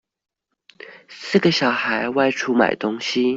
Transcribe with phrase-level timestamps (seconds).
[1.09, 3.21] 四個小孩外出買東西